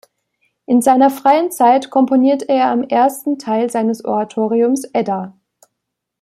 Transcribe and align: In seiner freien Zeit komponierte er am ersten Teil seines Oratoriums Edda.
In 0.65 0.81
seiner 0.81 1.11
freien 1.11 1.51
Zeit 1.51 1.91
komponierte 1.91 2.49
er 2.49 2.71
am 2.71 2.81
ersten 2.81 3.37
Teil 3.37 3.69
seines 3.69 4.03
Oratoriums 4.03 4.83
Edda. 4.93 5.37